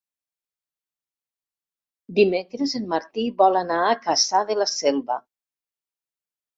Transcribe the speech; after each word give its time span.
Dimecres 2.21 2.75
en 2.81 2.89
Martí 2.97 3.29
vol 3.45 3.63
anar 3.65 3.79
a 3.85 3.95
Cassà 4.09 4.45
de 4.53 4.61
la 4.65 4.71
Selva. 4.77 5.23